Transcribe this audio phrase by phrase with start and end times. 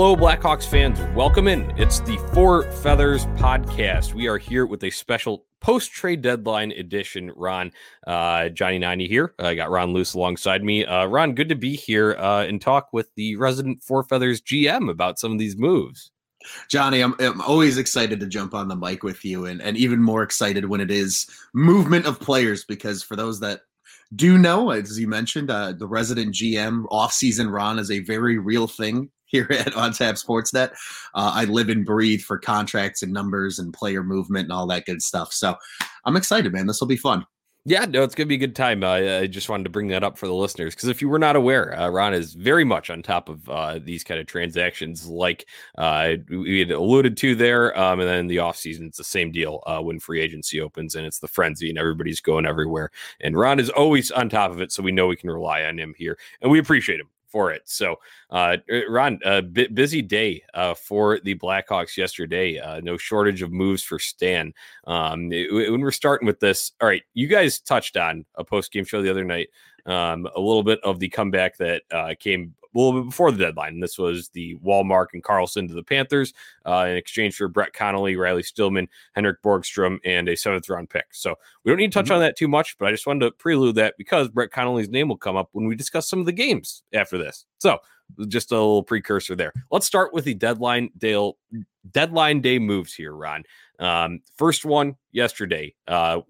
[0.00, 1.00] Hello, Blackhawks fans.
[1.16, 1.72] Welcome in.
[1.76, 4.14] It's the Four Feathers podcast.
[4.14, 7.32] We are here with a special post trade deadline edition.
[7.34, 7.72] Ron,
[8.06, 9.34] uh, Johnny 90 here.
[9.40, 10.84] I got Ron Luce alongside me.
[10.84, 14.88] Uh, Ron, good to be here uh, and talk with the resident Four Feathers GM
[14.88, 16.12] about some of these moves.
[16.68, 20.00] Johnny, I'm, I'm always excited to jump on the mic with you, and, and even
[20.00, 22.64] more excited when it is movement of players.
[22.64, 23.62] Because for those that
[24.14, 28.68] do know, as you mentioned, uh, the resident GM off-season Ron is a very real
[28.68, 30.72] thing here at On Tap Sportsnet.
[31.14, 34.86] Uh, I live and breathe for contracts and numbers and player movement and all that
[34.86, 35.32] good stuff.
[35.32, 35.54] So
[36.04, 36.66] I'm excited, man.
[36.66, 37.24] This will be fun.
[37.64, 38.82] Yeah, no, it's going to be a good time.
[38.82, 41.18] Uh, I just wanted to bring that up for the listeners because if you were
[41.18, 45.06] not aware, uh, Ron is very much on top of uh, these kind of transactions,
[45.06, 47.78] like uh, we had alluded to there.
[47.78, 50.94] Um, and then in the offseason, it's the same deal uh, when free agency opens
[50.94, 52.90] and it's the frenzy and everybody's going everywhere.
[53.20, 54.72] And Ron is always on top of it.
[54.72, 57.62] So we know we can rely on him here and we appreciate him for it.
[57.66, 57.96] So,
[58.30, 62.58] uh, uh Ron, a busy day uh, for the Blackhawks yesterday.
[62.58, 64.52] Uh, no shortage of moves for Stan.
[64.86, 68.72] Um, it, when we're starting with this, all right, you guys touched on a post
[68.72, 69.48] game show the other night.
[69.86, 73.38] Um, a little bit of the comeback that uh, came a little bit before the
[73.38, 73.80] deadline.
[73.80, 76.32] This was the Wallmark and Carlsson to the Panthers
[76.66, 81.06] uh, in exchange for Brett Connolly, Riley Stillman, Henrik Borgstrom, and a seventh round pick.
[81.12, 82.14] So we don't need to touch mm-hmm.
[82.14, 85.08] on that too much, but I just wanted to prelude that because Brett Connolly's name
[85.08, 87.46] will come up when we discuss some of the games after this.
[87.58, 87.78] So
[88.28, 89.52] just a little precursor there.
[89.70, 91.32] Let's start with the deadline day
[91.90, 93.44] deadline day moves here, Ron.
[93.78, 96.20] Um, first one yesterday, uh,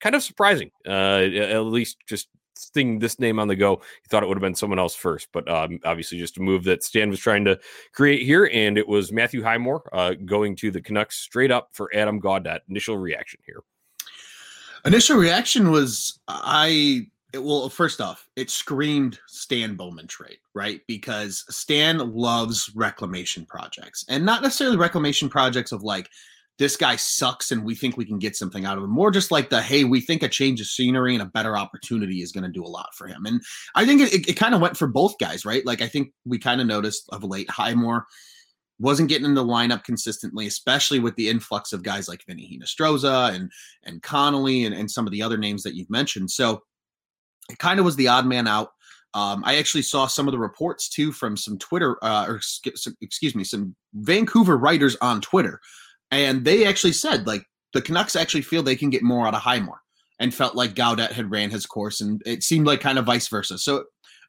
[0.00, 4.22] kind of surprising, uh, at least just seeing this name on the go, he thought
[4.22, 7.10] it would have been someone else first, but um, obviously just a move that Stan
[7.10, 7.58] was trying to
[7.92, 11.90] create here, and it was Matthew Highmore uh, going to the Canucks straight up for
[11.94, 12.60] Adam Gaudette.
[12.68, 13.62] Initial reaction here.
[14.84, 17.06] Initial reaction was I.
[17.32, 20.80] It, well, first off, it screamed Stan Bowman trade, right?
[20.86, 26.10] Because Stan loves reclamation projects, and not necessarily reclamation projects of like
[26.58, 28.90] this guy sucks and we think we can get something out of him.
[28.90, 32.22] More just like the hey, we think a change of scenery and a better opportunity
[32.22, 33.26] is going to do a lot for him.
[33.26, 33.40] And
[33.74, 35.66] I think it, it, it kind of went for both guys, right?
[35.66, 38.06] Like I think we kind of noticed of late Highmore
[38.78, 43.34] wasn't getting in the lineup consistently, especially with the influx of guys like Vinny Hinostroza
[43.34, 43.50] and
[43.82, 46.30] and Connolly and, and some of the other names that you've mentioned.
[46.30, 46.62] So
[47.50, 48.70] it kind of was the odd man out.
[49.12, 52.40] Um, I actually saw some of the reports too from some Twitter, uh, or
[53.00, 55.60] excuse me, some Vancouver writers on Twitter
[56.16, 59.40] and they actually said like the Canucks actually feel they can get more out of
[59.40, 59.80] Highmore
[60.20, 63.28] and felt like Gaudette had ran his course and it seemed like kind of vice
[63.28, 63.58] versa.
[63.58, 63.84] So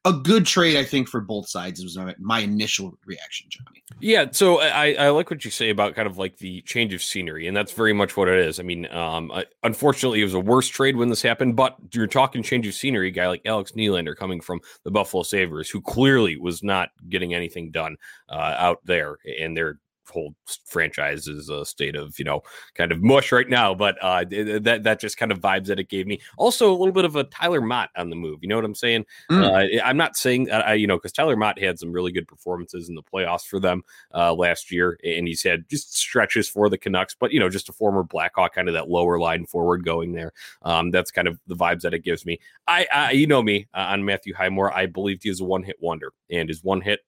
[0.05, 3.83] a good trade, I think, for both sides was my, initial reaction, Johnny.
[3.99, 7.01] Yeah, so I, I like what you say about kind of like the change of
[7.01, 8.59] scenery, and that's very much what it is.
[8.59, 9.31] I mean, um,
[9.63, 13.09] unfortunately, it was a worse trade when this happened, but you're talking change of scenery,
[13.09, 17.71] guy like Alex Nylander coming from the Buffalo Sabres, who clearly was not getting anything
[17.71, 17.97] done
[18.29, 19.79] uh, out there, and they're
[20.09, 20.35] whole
[20.65, 22.41] franchise is a state of you know
[22.73, 24.23] kind of mush right now but uh
[24.61, 26.19] that that just kind of vibes that it gave me.
[26.37, 28.75] Also a little bit of a tyler motte on the move you know what i'm
[28.75, 29.05] saying?
[29.31, 29.79] Mm.
[29.79, 32.89] uh, i'm not saying i you know because tyler motte had some really good performances
[32.89, 33.81] in the playoffs for them
[34.13, 37.69] uh last year and he's had just stretches for the canucks but you know just
[37.69, 40.31] a former blackhawk kind of that lower line forward going there.
[40.61, 42.39] Um that's kind of the vibes that it gives me.
[42.67, 45.77] I, I you know me uh, on matthew highmore i believed he was a one-hit
[45.79, 47.01] wonder and his one hit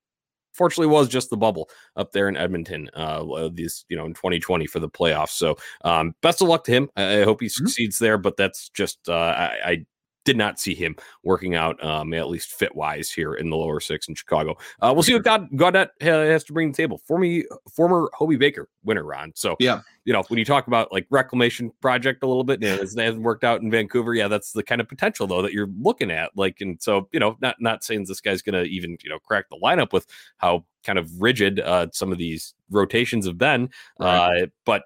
[0.57, 4.68] fortunately was just the bubble up there in Edmonton uh this you know in 2020
[4.68, 5.29] for the playoffs.
[5.29, 6.90] So um best of luck to him.
[6.95, 7.66] I, I hope he mm-hmm.
[7.66, 9.85] succeeds there, but that's just uh I, I
[10.28, 10.94] did not see him
[11.24, 14.58] working out, um, at least fit wise, here in the lower six in Chicago.
[14.82, 17.02] Uh, we'll see what God Gaudette has to bring to the table.
[17.06, 19.32] For me, former Hobey Baker winner, Ron.
[19.36, 22.82] So yeah, you know when you talk about like reclamation project a little bit, and
[22.82, 24.14] it hasn't worked out in Vancouver.
[24.14, 26.32] Yeah, that's the kind of potential though that you're looking at.
[26.35, 29.46] Like, and so you know, not not saying this guy's gonna even you know crack
[29.50, 30.08] the lineup with
[30.40, 34.44] how kind of rigid uh, some of these rotations have been, right.
[34.44, 34.84] uh, but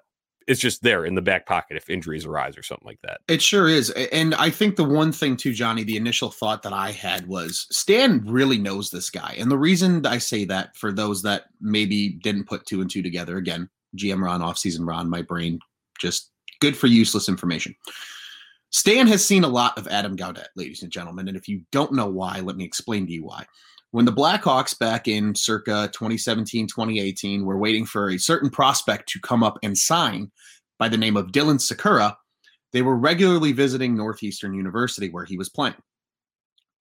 [0.52, 3.20] it's just there in the back pocket if injuries arise or something like that.
[3.26, 3.90] It sure is.
[3.90, 7.66] And I think the one thing too, Johnny, the initial thought that I had was
[7.70, 9.34] Stan really knows this guy.
[9.38, 13.02] And the reason I say that for those that maybe didn't put two and two
[13.02, 15.58] together, again, GM Ron, offseason Ron, my brain
[15.98, 17.74] just good for useless information.
[18.70, 21.28] Stan has seen a lot of Adam Gaudette, ladies and gentlemen.
[21.28, 23.46] And if you don't know why, let me explain to you why
[23.92, 29.20] when the Blackhawks back in circa 2017, 2018 were waiting for a certain prospect to
[29.20, 30.32] come up and sign
[30.78, 32.16] by the name of Dylan Sikura,
[32.72, 35.76] they were regularly visiting Northeastern University where he was playing.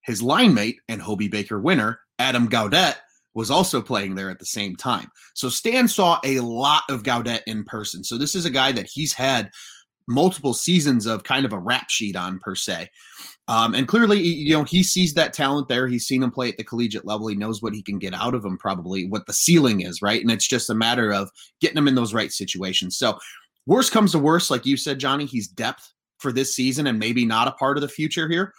[0.04, 2.96] His line mate and Hobey Baker winner, Adam Gaudette,
[3.34, 5.10] was also playing there at the same time.
[5.36, 8.04] So Stan saw a lot of Gaudette in person.
[8.04, 9.52] So this is a guy that he's had
[10.07, 12.89] multiple seasons of kind of a rap sheet on per se.
[13.48, 15.88] Um, and clearly, you know, he sees that talent there.
[15.88, 17.27] He's seen him play at the collegiate level.
[17.27, 20.21] He knows what he can get out of him, probably what the ceiling is, right?
[20.21, 22.98] And it's just a matter of getting him in those right situations.
[22.98, 23.19] So,
[23.65, 27.25] worst comes to worst, like you said, Johnny, he's depth for this season and maybe
[27.25, 28.54] not a part of the future here.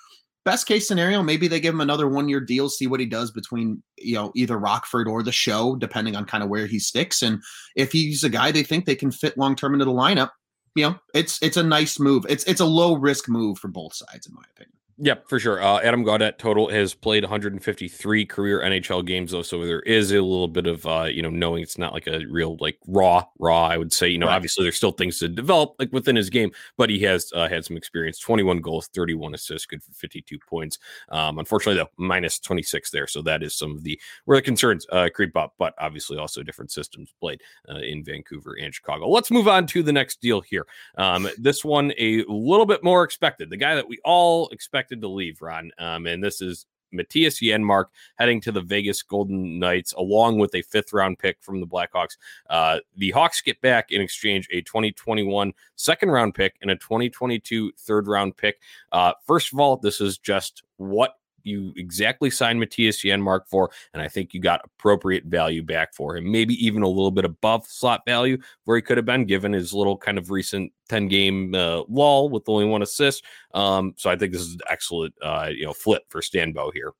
[0.45, 3.31] Best case scenario, maybe they give him another one year deal, see what he does
[3.31, 7.23] between, you know, either Rockford or the show, depending on kind of where he sticks.
[7.23, 7.41] And
[7.77, 10.31] if he's a guy they think they can fit long term into the lineup,
[10.75, 12.27] you know, it's it's a nice move.
[12.29, 14.77] It's it's a low risk move for both sides, in my opinion.
[15.05, 15.61] Yep, for sure.
[15.61, 20.23] Uh, Adam Gaudette total has played 153 career NHL games though, so there is a
[20.23, 23.67] little bit of uh, you know knowing it's not like a real like raw raw.
[23.67, 24.37] I would say you know right.
[24.37, 27.65] obviously there's still things to develop like within his game, but he has uh, had
[27.65, 28.21] some experience.
[28.21, 30.79] 21 goals, 31 assists, good for 52 points.
[31.09, 34.87] Um, unfortunately though, minus 26 there, so that is some of the where the concerns
[34.93, 35.55] uh, creep up.
[35.59, 39.09] But obviously also different systems played uh, in Vancouver and Chicago.
[39.09, 40.65] Let's move on to the next deal here.
[40.97, 43.51] Um, this one a little bit more expected.
[43.51, 45.71] The guy that we all expect expected to leave, Ron.
[45.79, 47.87] Um, and this is Mattias Janmark
[48.17, 52.19] heading to the Vegas Golden Knights along with a fifth round pick from the Blackhawks.
[52.51, 57.73] Uh, the Hawks get back in exchange a 2021 second round pick and a 2022
[57.79, 58.61] third round pick.
[58.93, 64.03] Uh, first of all, this is just what you exactly signed Mattias Janmark for, and
[64.03, 66.31] I think you got appropriate value back for him.
[66.31, 69.73] Maybe even a little bit above slot value where he could have been given his
[69.73, 73.25] little kind of recent 10 game uh, lull with only one assist.
[73.55, 76.93] Um, so I think this is an excellent uh, you know flip for Stanbo here.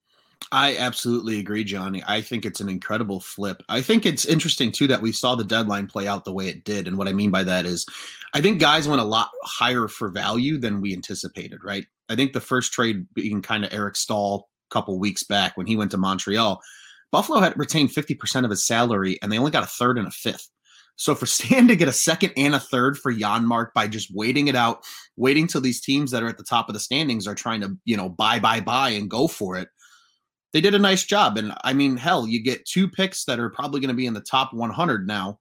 [0.53, 2.03] I absolutely agree, Johnny.
[2.07, 3.63] I think it's an incredible flip.
[3.71, 6.65] I think it's interesting too that we saw the deadline play out the way it
[6.65, 6.87] did.
[6.87, 7.87] And what I mean by that is
[8.35, 11.87] I think guys went a lot higher for value than we anticipated, right?
[12.11, 15.67] I think the first trade being kind of Eric Staal a couple weeks back when
[15.67, 16.61] he went to Montreal,
[17.11, 20.11] Buffalo had retained 50% of his salary and they only got a third and a
[20.11, 20.51] fifth.
[20.97, 24.49] So for Stan to get a second and a third for Janmark by just waiting
[24.49, 24.85] it out,
[25.17, 27.75] waiting till these teams that are at the top of the standings are trying to,
[27.87, 29.69] you know, buy, buy, buy and go for it.
[30.53, 31.39] They did a nice job.
[31.39, 34.15] And I mean, hell, you get two picks that are probably going to be in
[34.15, 35.39] the top 100 now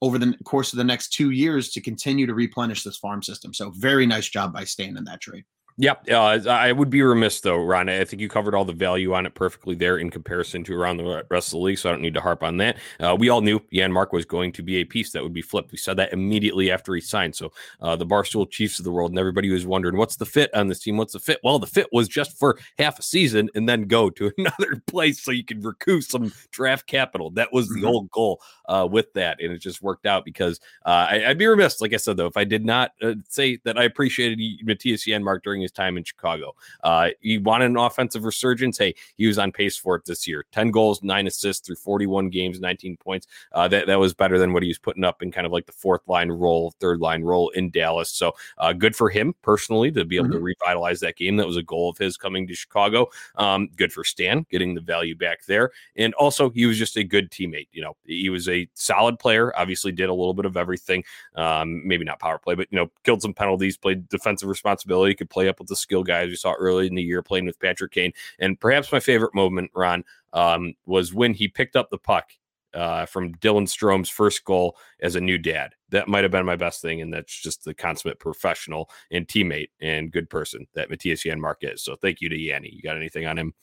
[0.00, 3.54] over the course of the next two years to continue to replenish this farm system.
[3.54, 5.44] So very nice job by Stan in that trade.
[5.76, 6.08] Yep.
[6.08, 7.88] Uh, I would be remiss though, Ron.
[7.88, 10.98] I think you covered all the value on it perfectly there in comparison to around
[10.98, 11.78] the rest of the league.
[11.78, 12.76] So I don't need to harp on that.
[13.00, 15.72] Uh, we all knew Janmark was going to be a piece that would be flipped.
[15.72, 17.34] We said that immediately after he signed.
[17.34, 20.54] So uh, the Barstool Chiefs of the world and everybody was wondering what's the fit
[20.54, 20.96] on this team?
[20.96, 21.40] What's the fit?
[21.42, 25.22] Well, the fit was just for half a season and then go to another place
[25.22, 27.30] so you can recoup some draft capital.
[27.32, 27.86] That was the mm-hmm.
[27.86, 29.40] old goal uh, with that.
[29.40, 32.26] And it just worked out because uh, I, would be remiss, like I said, though,
[32.26, 36.04] if I did not uh, say that I appreciated Mattias Janmark during his time in
[36.04, 36.54] Chicago.
[36.82, 38.78] Uh, he wanted an offensive resurgence.
[38.78, 42.30] Hey, he was on pace for it this year 10 goals, nine assists through 41
[42.30, 43.26] games, 19 points.
[43.52, 45.66] Uh, that, that was better than what he was putting up in kind of like
[45.66, 48.10] the fourth line role, third line role in Dallas.
[48.10, 50.34] So uh, good for him personally to be able mm-hmm.
[50.34, 51.36] to revitalize that game.
[51.36, 53.08] That was a goal of his coming to Chicago.
[53.36, 55.70] Um, good for Stan getting the value back there.
[55.96, 57.68] And also, he was just a good teammate.
[57.72, 61.04] You know, he was a solid player, obviously, did a little bit of everything.
[61.34, 65.30] Um, maybe not power play, but, you know, killed some penalties, played defensive responsibility, could
[65.30, 67.92] play up with the skill guys we saw early in the year playing with Patrick
[67.92, 68.12] Kane.
[68.38, 72.32] And perhaps my favorite moment, Ron, um, was when he picked up the puck
[72.74, 75.74] uh, from Dylan Strome's first goal as a new dad.
[75.90, 79.68] That might have been my best thing, and that's just the consummate professional and teammate
[79.80, 81.82] and good person that Mattias Janmark is.
[81.82, 82.70] So thank you to Yanni.
[82.72, 83.54] You got anything on him?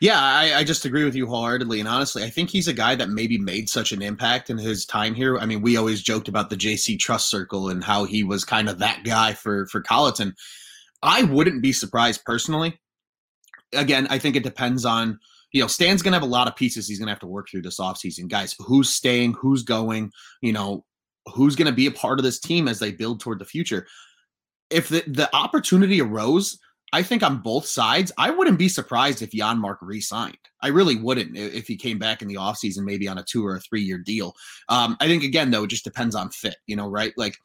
[0.00, 1.80] Yeah, I, I, just agree with you wholeheartedly.
[1.80, 4.84] And honestly, I think he's a guy that maybe made such an impact in his
[4.84, 5.38] time here.
[5.38, 8.68] I mean, we always joked about the JC Trust Circle and how he was kind
[8.68, 10.34] of that guy for for Colliton.
[11.02, 12.78] I wouldn't be surprised personally.
[13.72, 15.18] Again, I think it depends on,
[15.52, 17.26] you know, Stan's going to have a lot of pieces he's going to have to
[17.26, 18.28] work through this offseason.
[18.28, 20.10] Guys, who's staying, who's going,
[20.40, 20.84] you know,
[21.34, 23.86] who's going to be a part of this team as they build toward the future.
[24.70, 26.58] If the, the opportunity arose,
[26.92, 30.38] I think on both sides, I wouldn't be surprised if Janmark re-signed.
[30.62, 33.56] I really wouldn't if he came back in the offseason, maybe on a two or
[33.56, 34.34] a three-year deal.
[34.68, 37.12] Um, I think again, though, it just depends on fit, you know, right?
[37.16, 37.36] Like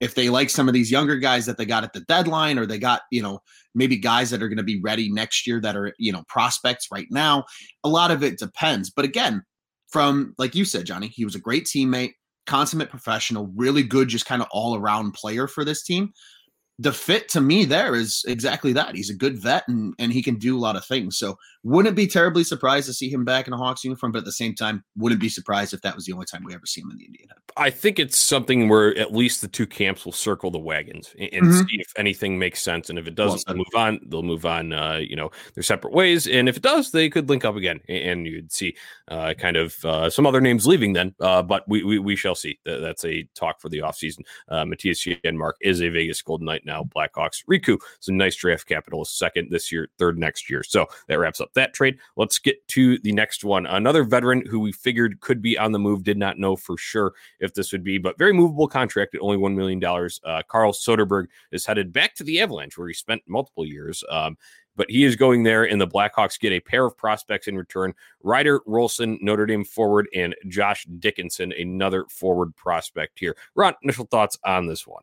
[0.00, 2.66] if they like some of these younger guys that they got at the deadline or
[2.66, 3.40] they got you know
[3.74, 6.88] maybe guys that are going to be ready next year that are you know prospects
[6.92, 7.44] right now
[7.84, 9.42] a lot of it depends but again
[9.90, 12.12] from like you said johnny he was a great teammate
[12.46, 16.12] consummate professional really good just kind of all around player for this team
[16.78, 18.94] the fit to me there is exactly that.
[18.94, 21.18] He's a good vet and, and he can do a lot of things.
[21.18, 24.24] So wouldn't be terribly surprised to see him back in a Hawks uniform, but at
[24.24, 26.80] the same time, wouldn't be surprised if that was the only time we ever see
[26.80, 27.28] him in the Indian.
[27.56, 31.30] I think it's something where at least the two camps will circle the wagons and,
[31.32, 31.66] and mm-hmm.
[31.66, 32.90] see if anything makes sense.
[32.90, 34.00] And if it doesn't, well, move on.
[34.06, 34.72] They'll move on.
[34.72, 36.26] Uh, you know, their separate ways.
[36.26, 38.76] And if it does, they could link up again, and you'd see
[39.08, 41.14] uh, kind of uh, some other names leaving then.
[41.20, 42.58] Uh, but we, we, we shall see.
[42.64, 44.20] That's a talk for the offseason.
[44.48, 46.84] Uh, Mattias Janmark is a Vegas Golden Knight now.
[46.84, 47.44] Blackhawks.
[47.50, 50.62] Riku is a nice draft capital, second this year, third next year.
[50.62, 51.98] So that wraps up that trade.
[52.16, 53.66] Let's get to the next one.
[53.66, 57.14] Another veteran who we figured could be on the move, did not know for sure
[57.40, 59.82] if this would be, but very movable contract at only $1 million.
[60.24, 64.02] Uh, Carl Soderberg is headed back to the Avalanche, where he spent multiple years.
[64.10, 64.36] Um,
[64.78, 67.92] but he is going there, and the Blackhawks get a pair of prospects in return
[68.22, 73.36] Ryder Rolston, Notre Dame forward, and Josh Dickinson, another forward prospect here.
[73.56, 75.02] Ron, initial thoughts on this one?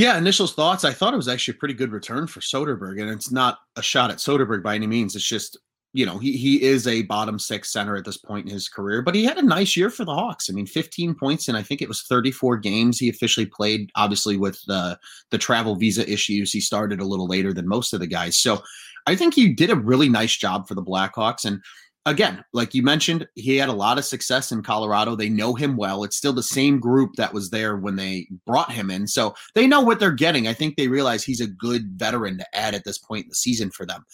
[0.00, 0.82] Yeah, initial thoughts.
[0.86, 3.82] I thought it was actually a pretty good return for Soderberg, and it's not a
[3.82, 5.14] shot at Soderberg by any means.
[5.14, 5.58] It's just
[5.92, 9.02] you know he he is a bottom six center at this point in his career,
[9.02, 10.48] but he had a nice year for the Hawks.
[10.48, 13.90] I mean, 15 points and I think it was 34 games he officially played.
[13.94, 14.98] Obviously, with the
[15.30, 18.38] the travel visa issues, he started a little later than most of the guys.
[18.38, 18.62] So
[19.06, 21.60] I think he did a really nice job for the Blackhawks and
[22.06, 25.14] again, like you mentioned, he had a lot of success in Colorado.
[25.14, 26.04] They know him well.
[26.04, 29.06] It's still the same group that was there when they brought him in.
[29.06, 30.48] So they know what they're getting.
[30.48, 33.34] I think they realize he's a good veteran to add at this point in the
[33.34, 34.04] season for them.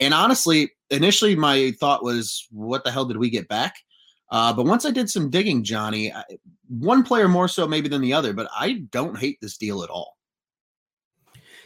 [0.00, 3.76] And honestly, initially my thought was, what the hell did we get back?
[4.30, 6.22] Uh, but once I did some digging, Johnny, I,
[6.68, 9.90] one player more so maybe than the other, but I don't hate this deal at
[9.90, 10.17] all.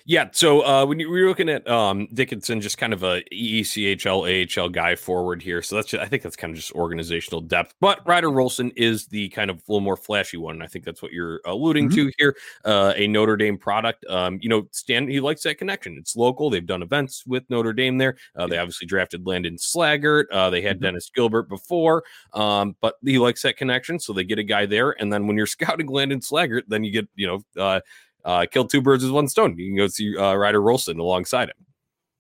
[0.05, 0.29] Yeah.
[0.33, 4.69] So uh, when you were looking at um, Dickinson, just kind of a ECHL, AHL
[4.69, 5.63] guy forward here.
[5.63, 7.75] So that's just, I think that's kind of just organizational depth.
[7.81, 10.63] But Ryder Rolston is the kind of a little more flashy one.
[10.63, 12.09] I think that's what you're alluding mm-hmm.
[12.09, 12.37] to here.
[12.65, 14.05] Uh, a Notre Dame product.
[14.09, 15.97] Um, you know, Stan he likes that connection.
[15.99, 16.51] It's local.
[16.51, 18.17] They've done events with Notre Dame there.
[18.35, 20.25] Uh, they obviously drafted Landon Slaggert.
[20.33, 20.85] Uh, they had mm-hmm.
[20.85, 22.05] Dennis Gilbert before,
[22.35, 23.99] um, but he likes that connection.
[23.99, 24.91] So they get a guy there.
[25.01, 27.81] And then when you're scouting Landon Slaggert, then you get you know
[28.25, 29.59] uh, kill two birds with one stone.
[29.59, 31.57] You can go see uh, Ryder Rolston alongside him.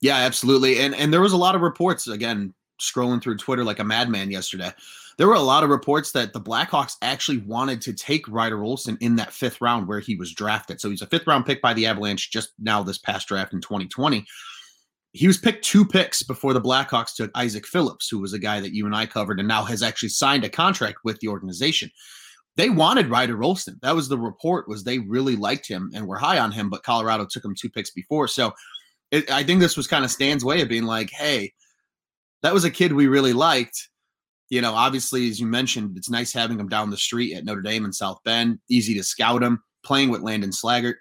[0.00, 0.80] Yeah, absolutely.
[0.80, 4.30] And and there was a lot of reports again scrolling through Twitter like a madman
[4.30, 4.72] yesterday.
[5.18, 8.98] There were a lot of reports that the Blackhawks actually wanted to take Ryder Rolston
[9.00, 10.80] in that fifth round where he was drafted.
[10.80, 13.60] So he's a fifth round pick by the Avalanche just now this past draft in
[13.60, 14.24] 2020.
[15.12, 18.60] He was picked two picks before the Blackhawks took Isaac Phillips, who was a guy
[18.60, 21.90] that you and I covered and now has actually signed a contract with the organization
[22.56, 23.78] they wanted Ryder Rolston.
[23.82, 26.82] That was the report was they really liked him and were high on him, but
[26.82, 28.28] Colorado took him two picks before.
[28.28, 28.52] So
[29.10, 31.52] it, I think this was kind of Stan's way of being like, hey,
[32.42, 33.88] that was a kid we really liked.
[34.50, 37.62] You know, obviously, as you mentioned, it's nice having him down the street at Notre
[37.62, 38.58] Dame and South Bend.
[38.68, 40.96] Easy to scout him, playing with Landon Slaggert.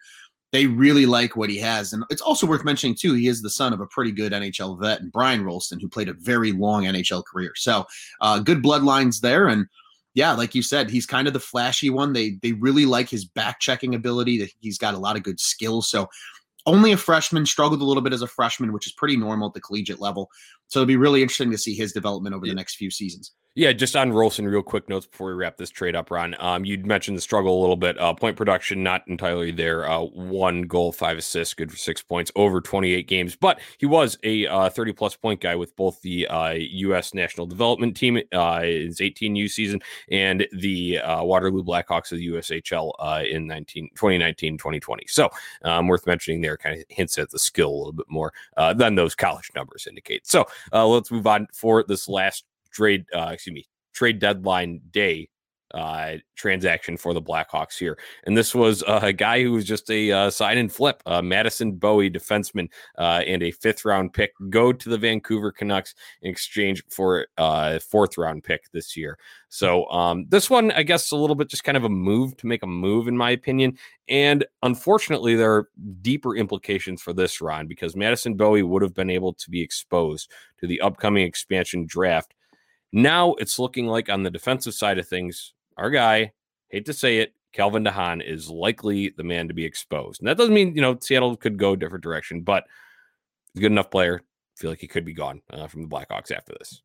[0.53, 1.91] They really like what he has.
[1.91, 4.79] And it's also worth mentioning, too, he is the son of a pretty good NHL
[4.79, 7.53] vet and Brian Rolston, who played a very long NHL career.
[7.55, 7.85] So
[8.21, 9.47] uh, good bloodlines there.
[9.47, 9.67] And
[10.13, 12.13] yeah, like you said, he's kind of the flashy one.
[12.13, 14.39] They they really like his back checking ability.
[14.39, 15.89] That He's got a lot of good skills.
[15.89, 16.09] So
[16.65, 19.53] only a freshman, struggled a little bit as a freshman, which is pretty normal at
[19.53, 20.29] the collegiate level.
[20.67, 22.51] So it'll be really interesting to see his development over yeah.
[22.51, 23.31] the next few seasons.
[23.53, 26.37] Yeah, just on Rolston, real quick notes before we wrap this trade up, Ron.
[26.39, 27.99] Um, you mentioned the struggle a little bit.
[27.99, 29.89] Uh, point production, not entirely there.
[29.89, 33.35] Uh, one goal, five assists, good for six points over 28 games.
[33.35, 37.13] But he was a uh, 30 plus point guy with both the U.S.
[37.13, 42.29] Uh, national development team, uh, his 18U season, and the uh, Waterloo Blackhawks of the
[42.29, 42.93] USHL
[43.29, 45.07] in 19, 2019 2020.
[45.09, 45.29] So
[45.63, 48.31] um, worth mentioning there, kind of hints at the skill a little bit more
[48.77, 50.25] than those college numbers indicate.
[50.25, 55.29] So let's move on for this last trade, uh, excuse me, trade deadline day
[55.73, 57.97] uh, transaction for the Blackhawks here.
[58.25, 61.21] And this was uh, a guy who was just a uh, sign and flip, uh,
[61.21, 66.31] Madison Bowey, defenseman, uh, and a fifth round pick go to the Vancouver Canucks in
[66.31, 69.17] exchange for a fourth round pick this year.
[69.49, 72.47] So um, this one, I guess, a little bit just kind of a move to
[72.47, 73.77] make a move, in my opinion.
[74.07, 75.69] And unfortunately, there are
[76.01, 80.31] deeper implications for this, Ron, because Madison Bowey would have been able to be exposed
[80.59, 82.33] to the upcoming expansion draft
[82.91, 86.33] now it's looking like on the defensive side of things, our guy,
[86.69, 90.21] hate to say it, Calvin DeHaan is likely the man to be exposed.
[90.21, 92.65] And that doesn't mean, you know, Seattle could go a different direction, but
[93.53, 94.21] he's a good enough player.
[94.23, 96.81] I feel like he could be gone uh, from the Blackhawks after this.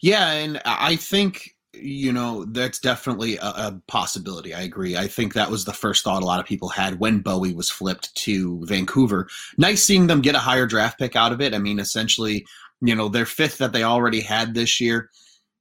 [0.00, 0.32] Yeah.
[0.32, 4.54] And I think, you know, that's definitely a, a, possibility.
[4.54, 4.96] I agree.
[4.96, 7.70] I think that was the first thought a lot of people had when Bowey was
[7.70, 9.28] flipped to Vancouver.
[9.58, 11.54] Nice seeing them get a higher draft pick out of it.
[11.54, 12.46] I mean, essentially,
[12.80, 15.10] you know, their fifth that they already had this year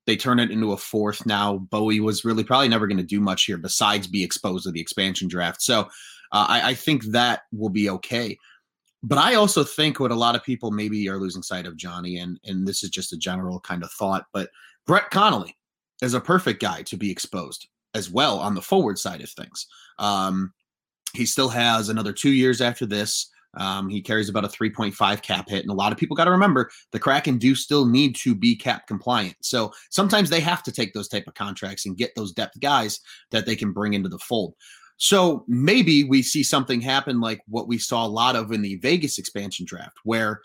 [0.10, 1.60] they turn it into a fourth now.
[1.72, 4.82] Bowey was really probably never going to do much here besides be exposed to the
[4.82, 5.62] expansion draft.
[5.62, 5.88] So
[6.32, 8.38] Uh, I, I think that will be okay.
[9.02, 12.20] But I also think what a lot of people maybe are losing sight of, Johnny,
[12.20, 14.50] and and this is just a general kind of thought, but
[14.86, 15.58] Brett Connolly
[16.02, 19.68] is a perfect guy to be exposed as well on the forward side of things.
[19.98, 20.54] Um,
[21.14, 23.32] he still has another two years after this.
[23.56, 25.64] Um, he carries about a 3.5 cap hit.
[25.64, 28.56] And a lot of people got to remember the Kraken do still need to be
[28.56, 29.36] cap compliant.
[29.42, 33.00] So sometimes they have to take those type of contracts and get those depth guys
[33.32, 34.54] that they can bring into the fold.
[34.98, 38.76] So maybe we see something happen like what we saw a lot of in the
[38.76, 40.42] Vegas expansion draft, where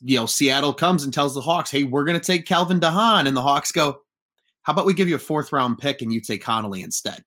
[0.00, 3.28] you know Seattle comes and tells the Hawks, "Hey, we're going to take Calvin DeHaan,"
[3.28, 4.00] and the Hawks go,
[4.62, 7.22] "How about we give you a fourth round pick and you take Connolly instead?"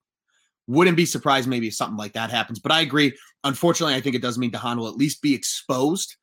[0.67, 2.60] Wouldn't be surprised maybe if something like that happens.
[2.60, 3.15] But I agree.
[3.43, 6.15] Unfortunately, I think it does mean DeHaan will at least be exposed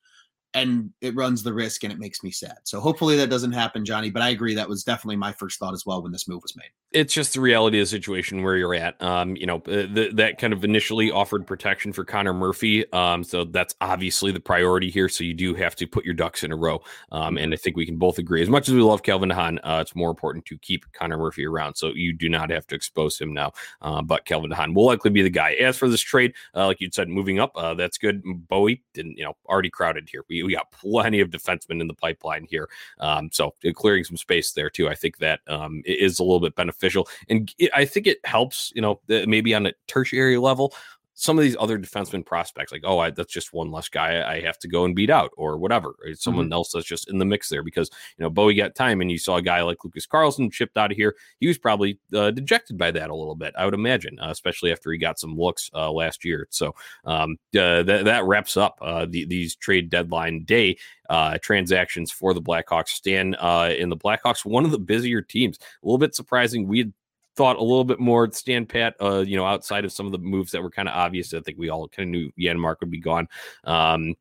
[0.54, 2.58] and it runs the risk and it makes me sad.
[2.64, 4.10] So hopefully that doesn't happen, Johnny.
[4.10, 6.56] But I agree that was definitely my first thought as well when this move was
[6.56, 6.70] made.
[6.94, 9.00] It's just the reality of the situation where you're at.
[9.02, 12.90] Um, you know, uh, that kind of initially offered protection for Connor Murphy.
[12.92, 15.08] Um, so that's obviously the priority here.
[15.08, 16.82] So you do have to put your ducks in a row.
[17.10, 19.58] Um, and I think we can both agree, as much as we love Calvin DeHaan,
[19.62, 21.76] uh, it's more important to keep Connor Murphy around.
[21.76, 23.52] So you do not have to expose him now.
[23.80, 25.52] Uh, but Calvin DeHaan will likely be the guy.
[25.52, 28.22] As for this trade, uh, like you said, moving up, uh, that's good.
[28.24, 30.24] Bowey didn't, you know, already crowded here.
[30.28, 32.68] We, we got plenty of defensemen in the pipeline here.
[33.00, 34.88] Um, so clearing some space there too.
[34.88, 36.81] I think that um, is a little bit beneficial,
[37.28, 38.72] and it, I think it helps.
[38.74, 40.74] You know, maybe on a tertiary level
[41.14, 44.40] some of these other defenseman prospects, like, oh, I, that's just one less guy I
[44.40, 45.94] have to go and beat out, or whatever.
[46.04, 46.54] It's someone mm-hmm.
[46.54, 49.18] else that's just in the mix there because you know Bowey got time, and you
[49.18, 51.14] saw a guy like Lucas Carlsson shipped out of here.
[51.40, 54.72] He was probably uh, dejected by that a little bit, I would imagine, uh, especially
[54.72, 56.46] after he got some looks uh, last year.
[56.50, 60.78] So um, uh, that that wraps up uh, the, these trade deadline day
[61.10, 62.88] uh, transactions for the Blackhawks.
[62.88, 65.58] Stan uh, in the Blackhawks, one of the busier teams.
[65.60, 66.66] A little bit surprising.
[66.66, 66.92] We had
[67.36, 70.18] thought a little bit more stand pat, uh, you know, outside of some of the
[70.18, 71.32] moves that were kind of obvious.
[71.32, 73.28] I think we all kind of knew Janmark would be gone.
[73.64, 74.14] Um,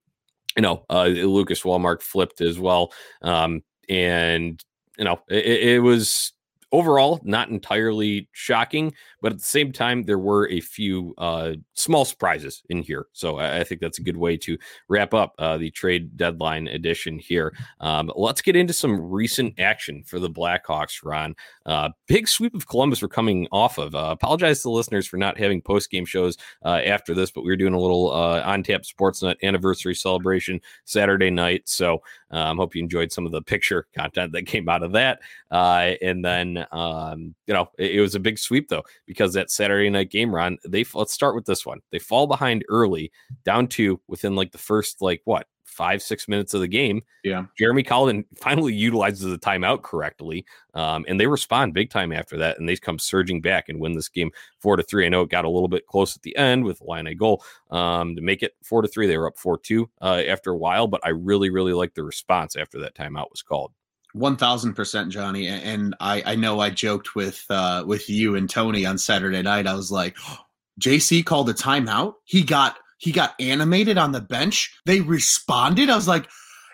[0.55, 2.91] you know, uh, Lucas Wallmark flipped as well.
[3.21, 4.61] Um, and,
[4.97, 6.33] you know, it, it was
[6.71, 12.05] overall not entirely shocking but at the same time there were a few uh, small
[12.05, 14.57] surprises in here so I, I, think that's a good way to
[14.89, 17.53] wrap up uh, the trade deadline edition here.
[17.79, 21.35] Um, let's get into some recent action for the blackhawks ron.
[21.65, 23.95] Uh, big sweep of columbus we're coming off of.
[23.95, 27.57] Uh, apologize to listeners for not having post-game shows uh, after this but we were
[27.57, 32.81] doing a little uh, on tap sportsnet anniversary celebration saturday night so um, hope you
[32.81, 35.19] enjoyed some of the picture content that came out of that.
[35.51, 39.89] And then um, you know, it, it, was a big sweep though because that Saturday
[39.89, 41.81] night game run, they let's start with this one.
[41.91, 43.11] They fall behind early,
[43.43, 47.01] down two within like the first like what five six minutes of the game.
[47.25, 50.45] Yeah, Jeremy Collin finally utilizes the timeout correctly,
[50.75, 53.91] um, and they respond big time after that, and they come surging back and win
[53.91, 55.05] this game four to three.
[55.05, 57.43] I know it got a little bit close at the end with Laine a goal
[57.69, 59.07] um, to make it four to three.
[59.07, 62.03] They were up four two uh, after a while, but I really really liked the
[62.03, 63.73] response after that timeout was called.
[64.13, 65.47] One thousand percent, Johnny.
[65.47, 69.67] And I, I know I joked with uh, with you and Tony on Saturday night.
[69.67, 70.17] I was like,
[70.81, 72.15] JC called a timeout.
[72.25, 74.73] He got he got animated on the bench.
[74.85, 75.89] They responded.
[75.89, 76.27] I was like,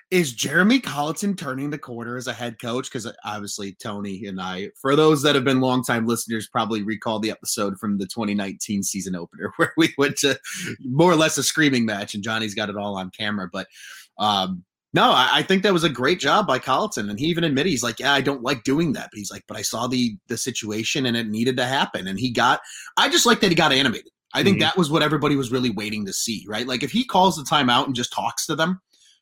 [0.09, 2.85] is Jeremy Colliton turning the corner as a head coach?
[2.85, 7.19] Because uh, obviously Tony and I, for those that have been longtime listeners, probably recall
[7.19, 10.39] the episode from the 2019 season opener where we went to
[10.81, 13.49] more or less a screaming match, and Johnny's got it all on camera.
[13.51, 13.67] But
[14.17, 17.43] um, no, I, I, think that was a great job by Colliton, and he even
[17.43, 19.87] admitted he's like, yeah, I don't like doing that, but he's like, but I saw
[19.87, 22.61] the the situation and it needed to happen, and he got.
[22.95, 24.11] I just like that he got animated.
[24.33, 24.63] I think mm-hmm.
[24.63, 26.67] that was what everybody was really waiting to see, right?
[26.67, 28.81] Like if he calls the timeout and just talks to them,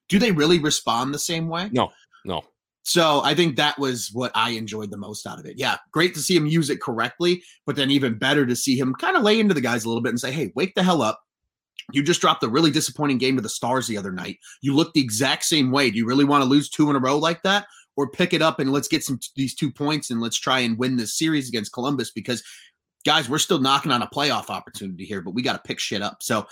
[0.09, 1.69] do they really respond the same way?
[1.71, 1.91] No,
[2.25, 2.43] no.
[2.83, 5.55] So I think that was what I enjoyed the most out of it.
[5.57, 8.93] Yeah, great to see him use it correctly, but then even better to see him
[8.93, 11.01] kind of lay into the guys a little bit and say, "Hey, wake the hell
[11.01, 11.19] up.
[11.91, 14.39] You just dropped a really disappointing game to the Stars the other night.
[14.61, 15.91] You look the exact same way.
[15.91, 17.67] Do you really want to lose two in a row like that?
[17.97, 20.77] Or pick it up and let's get some these two points and let's try and
[20.77, 22.43] win this series against Columbus because
[23.05, 26.01] guys, we're still knocking on a playoff opportunity here, but we got to pick shit
[26.01, 26.21] up.
[26.21, 26.45] So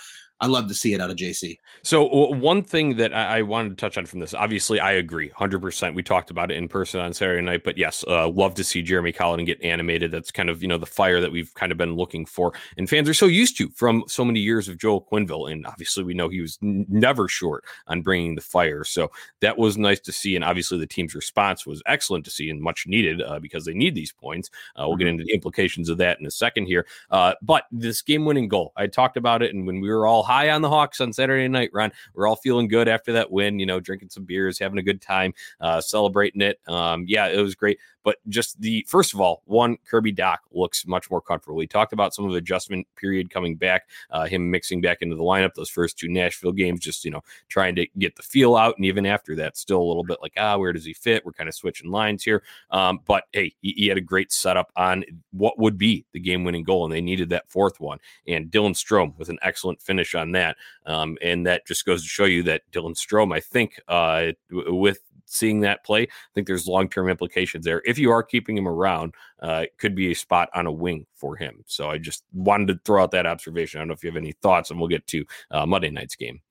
[0.44, 1.58] I love to see it out of JC.
[1.84, 5.62] So one thing that I, wanted to touch on from this, obviously, I agree, hundred
[5.62, 5.96] percent.
[5.96, 8.82] We talked about it in person on Saturday night, but yes, uh, love to see
[8.82, 10.12] Jeremy Collin get animated.
[10.12, 12.90] That's kind of you know the fire that we've kind of been looking for, and
[12.90, 16.14] fans are so used to from so many years of Joel Quenneville, and obviously we
[16.14, 18.84] know he was n- never short on bringing the fire.
[18.84, 22.50] So that was nice to see, and obviously the team's response was excellent to see
[22.50, 24.50] and much needed uh, because they need these points.
[24.76, 25.12] Uh, we'll get mm-hmm.
[25.12, 28.88] into the implications of that in a second here, uh, but this game-winning goal, I
[28.88, 31.70] talked about it, and when we were all high on the Hawks on Saturday night,
[31.74, 31.92] Ron.
[32.14, 35.02] We're all feeling good after that win, you know, drinking some beers, having a good
[35.02, 36.60] time, uh, celebrating it.
[36.68, 37.80] Um, yeah, it was great.
[38.04, 41.58] But just the first of all, one Kirby Dach looks much more comfortable.
[41.58, 45.16] We talked about some of the adjustment period coming back, uh, him mixing back into
[45.16, 45.54] the lineup.
[45.56, 48.86] Those first two Nashville games, just you know, trying to get the feel out, and
[48.86, 51.26] even after that, still a little bit like ah, where does he fit?
[51.26, 52.44] We're kind of switching lines here.
[52.72, 56.64] Um, but hey, he, he, had a great setup on what would be the game-winning
[56.64, 58.00] goal, and they needed that fourth one.
[58.28, 62.08] And Dylan Strome with an excellent finish on that, um, and that just goes to
[62.08, 66.04] show you that Dylan Strome, I think, uh, with seeing that play.
[66.04, 67.82] I think there's long term implications there.
[67.86, 71.06] If you are keeping him around, uh, it could be a spot on a wing
[71.16, 71.64] for him.
[71.66, 73.80] So I just wanted to throw out that observation.
[73.80, 76.16] I don't know if you have any thoughts, and we'll get to uh, Monday night's
[76.16, 76.42] game.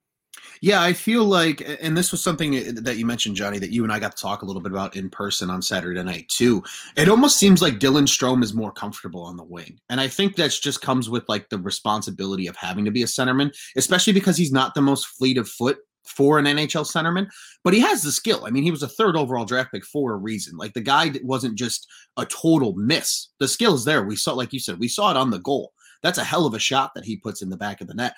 [0.61, 3.85] Yeah, I feel like, and this was something eh, that you mentioned, Johnny, that you
[3.85, 6.63] and I got to talk a little bit about in person on Saturday night too.
[6.97, 10.37] It almost seems like Dylan Strome is more comfortable on the wing, and I think
[10.37, 14.37] that just comes with like the responsibility of having to be a centerman, especially because
[14.37, 17.29] he's not the most fleet of foot for an NHL centerman,
[17.65, 18.45] but he has the skill.
[18.45, 20.57] I mean, he was a third overall draft pick for a reason.
[20.57, 23.29] Like the guy wasn't just a total miss.
[23.39, 24.03] The skill is there.
[24.03, 25.73] We saw, like you said, we saw it on the goal.
[26.03, 28.15] That's a hell of a shot that he puts in the back of the net.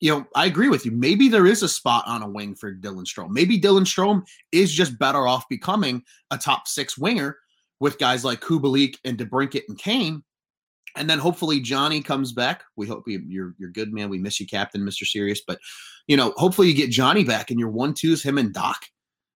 [0.00, 0.92] You know, I agree with you.
[0.92, 3.30] Maybe there is a spot on a wing for Dylan Strome.
[3.30, 7.38] Maybe Dylan Strome is just better off becoming a top six winger
[7.80, 10.22] with guys like Kubalik and DeBrincat and Kane
[10.96, 12.64] and then hopefully Johnny comes back.
[12.76, 14.08] We hope you, you're you're good, man.
[14.08, 15.40] We miss you, Captain, Mister Serious.
[15.46, 15.58] But
[16.08, 18.82] you know, hopefully you get Johnny back, and your one twos him and Dach.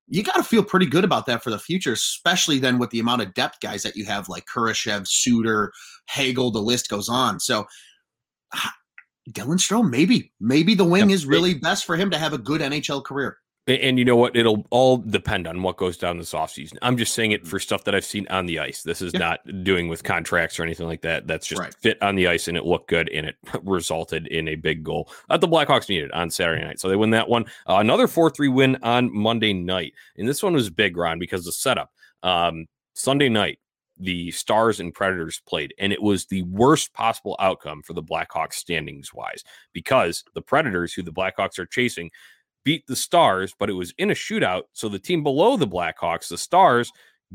[0.09, 2.99] You got to feel pretty good about that for the future, especially then with the
[2.99, 5.73] amount of depth guys that you have, like Kurashev, Suter,
[6.09, 6.51] Hagel.
[6.51, 7.39] The list goes on.
[7.39, 7.67] So.
[9.31, 12.61] Dylan Strome, maybe, maybe the wing is really best for him to have a good
[12.61, 13.39] NHL career.
[13.67, 14.35] And you know what?
[14.35, 16.79] It'll all depend on what goes down this offseason.
[16.83, 17.51] I'm just saying it mm-hmm.
[17.51, 18.83] for stuff that I've seen on the ice.
[18.83, 21.27] This is not doing with contracts or anything like that.
[21.27, 21.75] That's just right.
[21.75, 25.11] fit on the ice and it looked good and it resulted in a big goal
[25.29, 26.81] that the Blackhawks needed on Saturday night.
[26.81, 27.45] So they win that one.
[27.69, 29.93] Uh, another 4 3 win on Monday night.
[30.17, 31.93] And this one was big, Ron, because the setup.
[32.23, 33.59] Um, Sunday night,
[34.01, 38.55] the Stars and Predators played, and it was the worst possible outcome for the Blackhawks
[38.55, 42.11] standings wise because the Predators, who the Blackhawks are chasing,
[42.65, 44.63] beat the Stars, but it was in a shootout.
[44.73, 46.91] So the team below the Blackhawks, the Stars,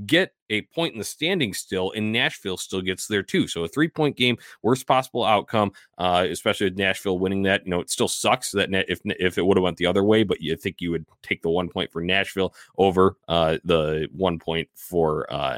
[0.06, 3.48] get a point in the standings still, and Nashville still gets there too.
[3.48, 7.66] So a three point game, worst possible outcome, uh, especially with Nashville winning that.
[7.66, 10.24] You know, it still sucks that if if it would have went the other way,
[10.24, 14.40] but you think you would take the one point for Nashville over uh, the one
[14.40, 15.56] point for uh,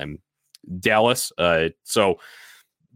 [0.79, 1.31] Dallas.
[1.37, 2.19] Uh, so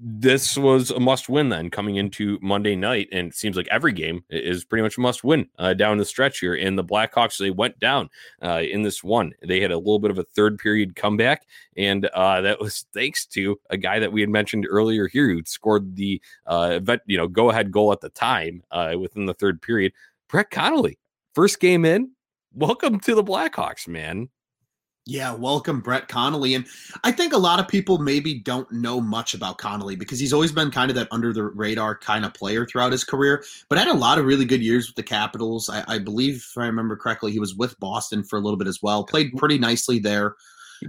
[0.03, 3.07] this was a must win then coming into Monday night.
[3.11, 6.05] And it seems like every game is pretty much a must win uh, down the
[6.05, 6.55] stretch here.
[6.55, 8.09] And the Blackhawks, they went down
[8.41, 9.33] uh, in this one.
[9.47, 11.45] They had a little bit of a third period comeback.
[11.77, 15.43] And uh, that was thanks to a guy that we had mentioned earlier here who
[15.45, 19.35] scored the uh, event, you know, go ahead goal at the time uh, within the
[19.35, 19.93] third period.
[20.29, 20.97] Brett Connolly,
[21.35, 22.11] first game in.
[22.53, 24.29] Welcome to the Blackhawks, man.
[25.11, 26.55] Yeah, welcome Brett Connolly.
[26.55, 26.65] And
[27.03, 30.53] I think a lot of people maybe don't know much about Connolly because he's always
[30.53, 33.89] been kind of that under the radar kind of player throughout his career, but had
[33.89, 35.69] a lot of really good years with the Capitals.
[35.69, 38.69] I, I believe, if I remember correctly, he was with Boston for a little bit
[38.69, 40.35] as well, played pretty nicely there.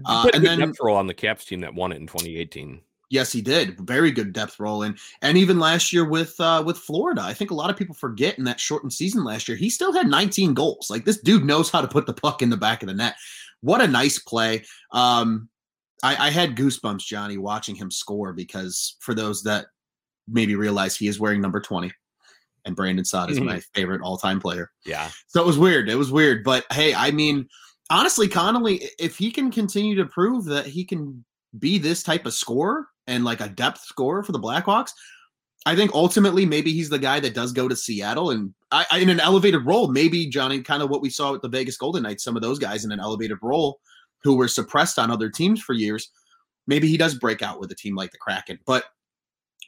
[0.06, 2.80] Uh, and then depth role on the Caps team that won it in 2018.
[3.10, 3.78] Yes, he did.
[3.80, 7.50] Very good depth role, and and even last year with uh, with Florida, I think
[7.50, 10.54] a lot of people forget in that shortened season last year, he still had 19
[10.54, 10.88] goals.
[10.88, 13.16] Like this dude knows how to put the puck in the back of the net
[13.62, 14.64] what a nice play.
[14.92, 15.48] Um,
[16.02, 19.66] I, I had goosebumps, Johnny, watching him score because for those that
[20.28, 21.92] maybe realize he is wearing number 20
[22.64, 23.46] and Brandon Saad is mm-hmm.
[23.46, 24.70] my favorite all-time player.
[24.84, 25.10] Yeah.
[25.28, 25.88] So it was weird.
[25.88, 26.44] It was weird.
[26.44, 27.48] But hey, I mean,
[27.90, 31.24] honestly, Connolly, if he can continue to prove that he can
[31.58, 34.92] be this type of scorer and like a depth scorer for the Blackhawks,
[35.64, 38.98] I think ultimately maybe he's the guy that does go to Seattle and I, I,
[38.98, 39.88] in an elevated role.
[39.88, 42.58] Maybe Johnny, kind of what we saw with the Vegas Golden Knights, some of those
[42.58, 43.78] guys in an elevated role
[44.24, 46.10] who were suppressed on other teams for years.
[46.66, 48.58] Maybe he does break out with a team like the Kraken.
[48.66, 48.84] But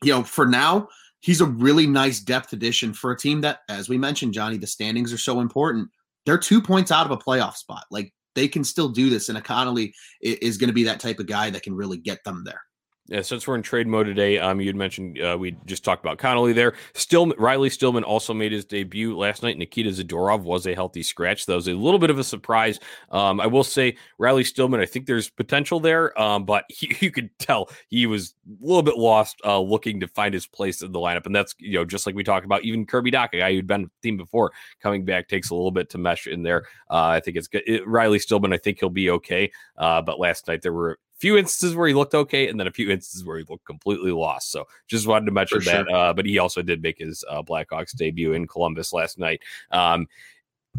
[0.03, 0.89] you know, for now,
[1.21, 4.67] he's a really nice depth addition for a team that, as we mentioned, Johnny, the
[4.67, 5.89] standings are so important.
[6.27, 7.85] They're two points out of a playoff spot.
[7.91, 11.27] Like they can still do this, and Connolly is going to be that type of
[11.27, 12.63] guy that can really get them there.
[13.07, 16.17] Yeah, since we're in trade mode today, um, you'd mentioned uh, we just talked about
[16.17, 16.73] Connolly there.
[16.95, 19.59] Still, Riley Stillman also made his debut last night.
[19.59, 21.45] Nikita Zadorov was a healthy scratch.
[21.45, 22.81] That was a little bit of a surprise.
[23.11, 27.11] Um, I will say, Riley Stillman, I think there's potential there, um, but he, you
[27.11, 30.91] could tell he was a little bit lost, uh, looking to find his place in
[30.91, 31.27] the lineup.
[31.27, 33.67] And that's you know just like we talked about, even Kirby Dach, a guy who'd
[33.67, 36.63] been team before, coming back takes a little bit to mesh in there.
[36.89, 37.65] Uh, I think it's good.
[37.67, 39.53] It, Riley Stillman, I think he'll be okay.
[39.77, 42.73] Uh, but last night there were few instances where he looked okay, and then a
[42.73, 44.51] few instances where he looked completely lost.
[44.51, 45.87] So just wanted to mention For that.
[45.87, 45.97] sure.
[45.97, 49.41] Uh, but he also did make his uh, Blackhawks debut in Columbus last night.
[49.71, 50.09] Um,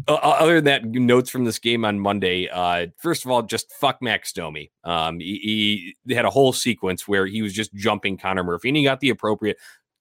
[0.08, 2.48] other than that, notes from this game on Monday.
[2.48, 4.70] Uh, first of all, just fuck Max Domi.
[4.84, 8.76] Um, he, he had a whole sequence where he was just jumping Connor Murphy, and
[8.76, 9.56] he got the appropriate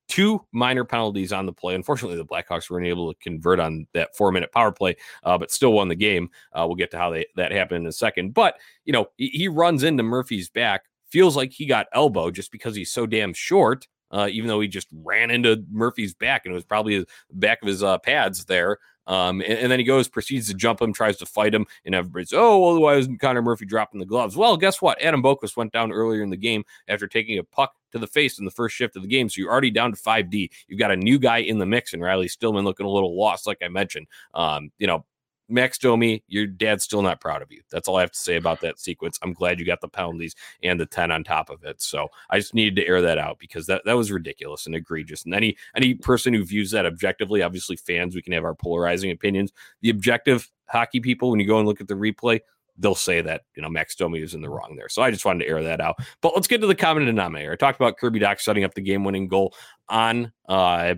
[0.07, 1.75] two minor penalties on the play.
[1.75, 5.51] Unfortunately, the Blackhawks weren't able to convert on that four minute power play, uh, but
[5.51, 6.29] still won the game.
[6.53, 8.33] Uh, we'll get to how they, that happened in a second.
[8.33, 12.51] But, you know, he, he runs into Murphy's back, feels like he got elbow just
[12.51, 13.87] because he's so damn short.
[14.11, 17.61] Uh, even though he just ran into Murphy's back and it was probably the back
[17.61, 18.77] of his uh, pads there.
[19.07, 21.95] Um, and, and then he goes, proceeds to jump him, tries to fight him, and
[21.95, 24.35] everybody's, oh, well, why isn't Connor Murphy dropping the gloves?
[24.35, 25.01] Well, guess what?
[25.01, 28.39] Adam Boqvist went down earlier in the game after taking a puck to the face
[28.39, 29.29] in the first shift of the game.
[29.29, 30.49] So you're already down to 5D.
[30.67, 33.47] You've got a new guy in the mix, and Riley Stillman looking a little lost,
[33.47, 34.07] like I mentioned.
[34.33, 35.05] Um, you know,
[35.47, 37.61] Max Domi, your dad's still not proud of you.
[37.71, 39.19] That's all I have to say about that sequence.
[39.21, 41.81] I'm glad you got the penalties and the 10 on top of it.
[41.81, 45.25] So I just needed to air that out because that, that was ridiculous and egregious.
[45.25, 49.11] And any any person who views that objectively, obviously fans, we can have our polarizing
[49.11, 49.51] opinions.
[49.81, 52.39] The objective hockey people, when you go and look at the replay,
[52.77, 54.89] they'll say that you know Max Domi is in the wrong there.
[54.89, 55.97] So I just wanted to air that out.
[56.21, 57.51] But let's get to the common denominator.
[57.51, 59.53] I talked about Kirby Dach setting up the game-winning goal
[59.89, 60.95] on uh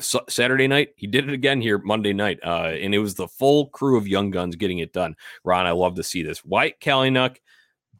[0.00, 0.90] Saturday night.
[0.96, 4.08] He did it again here Monday night, uh, and it was the full crew of
[4.08, 5.16] young guns getting it done.
[5.44, 6.44] Ron, I love to see this.
[6.44, 7.36] Wyatt, Kalynuk,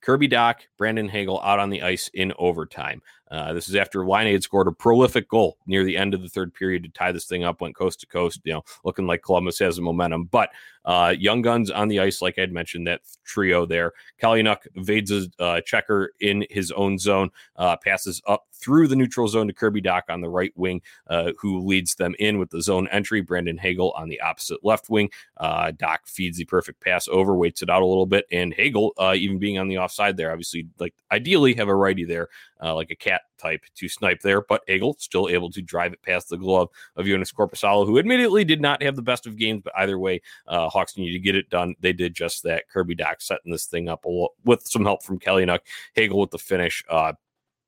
[0.00, 3.02] Kirby Dach, Brandon Hagel out on the ice in overtime.
[3.30, 6.28] Uh, this is after Laine had scored a prolific goal near the end of the
[6.28, 9.22] third period to tie this thing up, went coast to coast, you know, looking like
[9.22, 10.24] Columbus has the momentum.
[10.24, 10.50] But
[10.86, 13.92] uh, young guns on the ice, like I'd mentioned, that trio there.
[14.22, 19.26] Kalynuk evades a uh, checker in his own zone, uh, passes up through the neutral
[19.26, 22.62] zone to Kirby Dach on the right wing, uh, who leads them in with the
[22.62, 23.20] zone entry.
[23.20, 25.10] Brandon Hagel on the opposite left wing.
[25.36, 28.94] Uh, Dach feeds the perfect pass over, waits it out a little bit, and Hagel,
[29.16, 32.28] even being on the offside there, obviously, like ideally have a righty there,
[32.62, 36.02] uh, like a cat type to snipe there, but Hagel still able to drive it
[36.02, 39.62] past the glove of Joonas Korpisalo, who admittedly did not have the best of games,
[39.64, 41.74] but either way, uh, Hawks need to get it done.
[41.80, 42.68] They did just that.
[42.68, 44.04] Kirby Dach setting this thing up
[44.44, 45.60] with some help from Kalynuk.
[45.94, 46.84] Hagel with the finish.
[46.88, 47.12] Uh,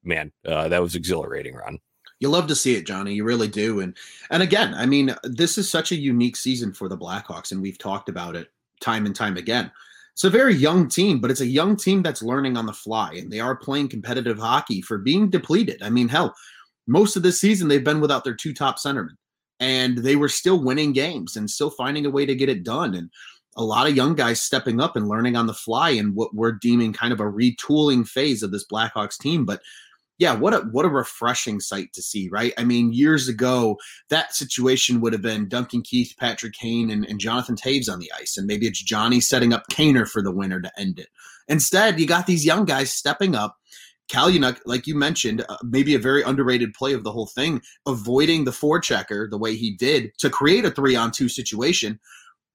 [0.02, 1.78] man, uh, that was exhilarating, Ron.
[2.20, 3.14] You love to see it, Johnny.
[3.14, 3.80] You really do.
[3.80, 3.96] And
[4.30, 7.78] and again, I mean, this is such a unique season for the Blackhawks, and we've
[7.78, 9.70] talked about it time and time again.
[10.18, 13.12] It's a very young team, but it's a young team that's learning on the fly,
[13.12, 15.80] and they are playing competitive hockey for being depleted.
[15.80, 16.34] I mean, hell,
[16.88, 19.14] most of this season they've been without their two top centermen,
[19.60, 22.96] and they were still winning games and still finding a way to get it done.
[22.96, 23.10] And
[23.56, 26.50] a lot of young guys stepping up and learning on the fly in what we're
[26.50, 29.44] deeming kind of a retooling phase of this Blackhawks team.
[29.44, 29.62] But
[30.18, 32.52] yeah, what a what a refreshing sight to see, right?
[32.58, 33.78] I mean, years ago,
[34.10, 38.10] that situation would have been Duncan Keith, Patrick Kane, and, and Jonathan Toews on the
[38.18, 41.08] ice, and maybe it's Johnny setting up Kaner for the winner to end it.
[41.46, 43.56] Instead, you got these young guys stepping up.
[44.10, 48.44] Kalynuk, like you mentioned, uh, maybe a very underrated play of the whole thing, avoiding
[48.44, 52.00] the forechecker the way he did to create a three on two situation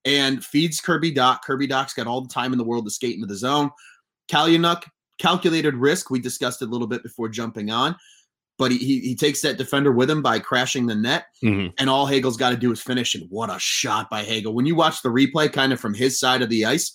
[0.03, 1.41] and feeds Kirby Dach.
[1.43, 3.69] Kirby Dach's got all the time in the world to skate into the zone.
[4.29, 4.83] Kalynuk,
[5.19, 6.09] calculated risk.
[6.09, 7.95] We discussed it a little bit before jumping on,
[8.57, 11.25] but he, he, he takes that defender with him by crashing the net.
[11.43, 11.73] Mm-hmm.
[11.77, 13.15] And all Hagel's got to do is finish.
[13.15, 14.53] And what a shot by Hagel.
[14.53, 16.93] When you watch the replay kind of from his side of the ice,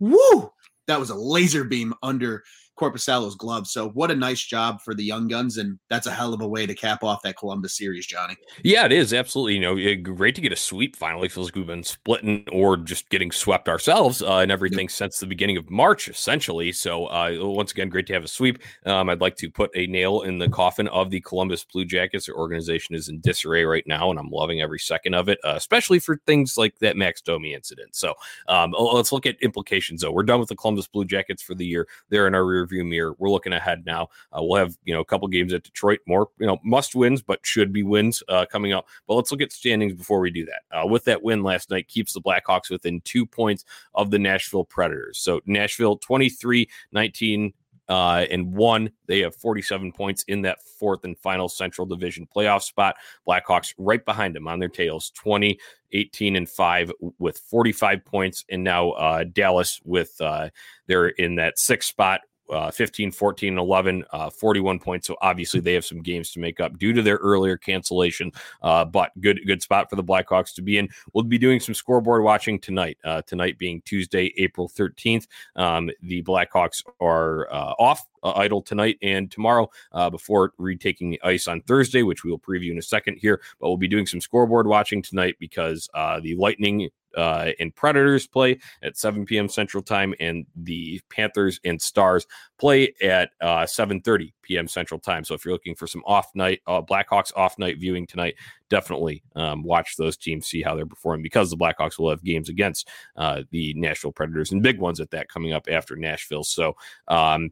[0.00, 0.50] woo,
[0.86, 2.44] that was a laser beam under
[2.78, 3.66] Korpisalo's glove.
[3.66, 6.48] So what a nice job for the young guns, and that's a hell of a
[6.48, 8.36] way to cap off that Columbus series, Johnny.
[8.62, 9.54] Yeah, it is absolutely.
[9.54, 10.96] You know, eh, great to get a sweep.
[10.96, 14.90] Finally, feels like we've been splitting or just getting swept ourselves uh, and everything yep.
[14.90, 16.72] since the beginning of March, essentially.
[16.72, 18.58] So uh, once again, great to have a sweep.
[18.86, 22.26] Um, I'd like to put a nail in the coffin of the Columbus Blue Jackets.
[22.26, 25.54] Their organization is in disarray right now, and I'm loving every second of it, uh,
[25.56, 27.96] especially for things like that Max Domi incident.
[27.96, 28.14] So
[28.48, 30.02] um, let's look at implications.
[30.02, 31.88] Though we're done with the Columbus Blue Jackets for the year.
[32.10, 33.14] They're in our rearview mirror.
[33.18, 34.08] We're looking ahead now.
[34.32, 37.22] Uh, we'll have you know a couple games at Detroit, more you know must wins,
[37.22, 38.86] but should be wins uh, coming up.
[39.06, 40.62] But let's look at standings before we do that.
[40.76, 44.64] Uh, with that win last night, keeps the Blackhawks within two points of the Nashville
[44.64, 45.18] Predators.
[45.18, 47.52] So Nashville 23 19
[47.88, 48.90] uh, and one.
[49.06, 52.96] They have 47 points in that fourth and final Central Division playoff spot.
[53.26, 55.58] Blackhawks right behind them on their tails, 20,
[55.92, 58.44] 18, and 5 with 45 points.
[58.50, 60.50] And now uh, Dallas with uh,
[60.86, 65.06] they're in that sixth spot uh, 15, 14, and 11, uh, 41 points.
[65.06, 68.32] So obviously they have some games to make up due to their earlier cancellation.
[68.62, 70.88] Uh, but good, good spot for the Blackhawks to be in.
[71.12, 72.98] We'll be doing some scoreboard watching tonight.
[73.04, 75.26] Uh, tonight being Tuesday, April 13th.
[75.56, 81.20] Um, the Blackhawks are uh, off uh, idle tonight and tomorrow uh, before retaking the
[81.22, 83.40] ice on Thursday, which we will preview in a second here.
[83.60, 88.26] But we'll be doing some scoreboard watching tonight because uh, the Lightning uh, and Predators
[88.26, 89.48] play at 7 p.m.
[89.48, 92.26] Central Time, and the Panthers and Stars
[92.58, 94.68] play at uh, 7:30 p.m.
[94.68, 95.24] Central Time.
[95.24, 98.34] So if you're looking for some off night, uh, Blackhawks off night viewing tonight,
[98.68, 102.48] definitely um, watch those teams, see how they're performing because the Blackhawks will have games
[102.48, 106.44] against uh, the Nashville Predators and big ones at that coming up after Nashville.
[106.44, 106.76] So
[107.08, 107.50] um,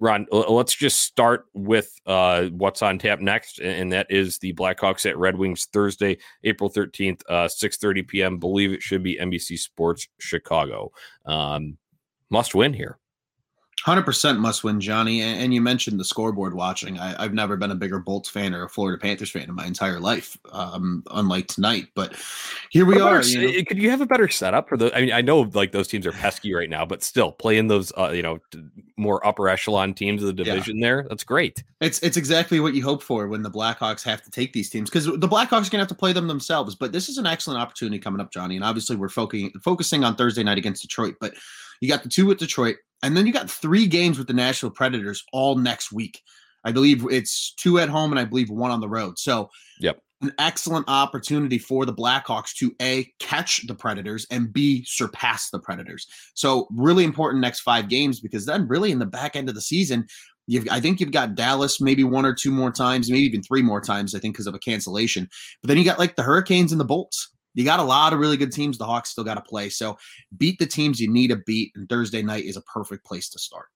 [0.00, 5.04] Ron, let's just start with uh, what's on tap next, and that is the Blackhawks
[5.04, 8.38] at Red Wings Thursday, April thirteenth, uh, six thirty p.m.
[8.38, 10.90] Believe it should be NBC Sports Chicago.
[11.26, 11.76] Um,
[12.30, 12.98] must win here.
[13.82, 15.22] Hundred percent must win, Johnny.
[15.22, 16.98] And, and, you mentioned the scoreboard watching.
[16.98, 19.64] I, have never been a bigger Bolts fan or a Florida Panthers fan in my
[19.64, 21.86] entire life, um, unlike tonight.
[21.94, 22.14] But
[22.68, 23.22] here we are.
[23.22, 23.64] you know.
[23.66, 24.94] Could you have a better setup for the?
[24.94, 27.90] I mean, I know like those teams are pesky right now, but still playing those,
[27.96, 28.38] uh, you know,
[28.98, 30.76] more upper echelon teams of the division.
[30.76, 30.86] Yeah.
[30.86, 31.64] There, that's great.
[31.80, 34.90] It's it's exactly what you hope for when the Blackhawks have to take these teams
[34.90, 36.74] because the Blackhawks are going to have to play them themselves.
[36.74, 38.56] But this is an excellent opportunity coming up, Johnny.
[38.56, 41.32] And obviously, we're focusing focusing on Thursday night against Detroit, but
[41.80, 44.70] you got the two with Detroit and then you got three games with the Nashville
[44.70, 46.22] Predators all next week.
[46.64, 49.18] I believe it's two at home and I believe one on the road.
[49.18, 50.00] So, yep.
[50.22, 55.58] An excellent opportunity for the Blackhawks to A, catch the Predators and B, surpass the
[55.58, 56.06] Predators.
[56.34, 59.62] So, really important next five games because then, really, in the back end of the
[59.62, 60.06] season,
[60.46, 63.62] You've, I think you've got Dallas maybe one or two more times, maybe even three
[63.62, 65.28] more times, I think, because of a cancellation.
[65.62, 68.18] But then you got like the Hurricanes and the Bolts you got a lot of
[68.18, 68.78] really good teams.
[68.78, 69.68] The Hawks still got to play.
[69.68, 69.98] So
[70.36, 71.72] beat the teams you need to beat.
[71.74, 73.66] And Thursday night is a perfect place to start.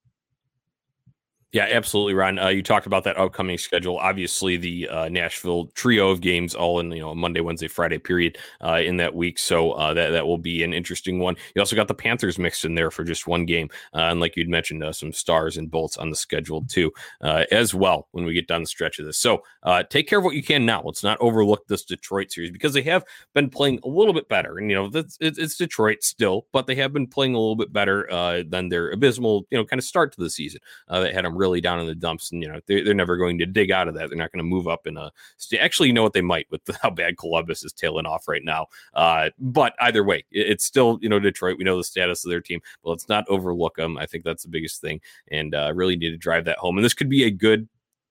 [1.55, 2.37] Yeah, absolutely, Ron.
[2.37, 3.95] Uh, you talked about that upcoming schedule.
[3.95, 8.37] Obviously, the uh, Nashville trio of games, all in you know Monday, Wednesday, Friday period
[8.59, 9.39] uh, in that week.
[9.39, 11.37] So uh, that that will be an interesting one.
[11.55, 14.35] You also got the Panthers mixed in there for just one game, uh, and like
[14.35, 16.91] you'd mentioned, uh, some stars and bolts on the schedule too,
[17.21, 18.09] as well.
[18.11, 19.41] When we get down the stretch of this, so
[19.89, 20.81] take care of what you can now.
[20.83, 24.57] Let's not overlook this Detroit series because they have been playing a little bit better,
[24.57, 27.71] and you know it's, it's Detroit still, but they have been playing a little bit
[27.71, 30.59] better than their abysmal, you know, kind of start to the season.
[30.89, 33.37] that had them really down in the dumps, and you know they're, they're never going
[33.39, 34.09] to dig out of that.
[34.09, 35.11] They're not going to move up in a.
[35.59, 38.67] Actually, you know what they might with how bad Columbus is tailing off right now.
[38.93, 41.57] Uh, but either way, it's still you know Detroit.
[41.57, 43.97] We know the status of their team, but let's not overlook them.
[43.97, 46.77] I think that's the biggest thing, and uh, really need to drive that home.
[46.77, 47.67] And this could be a good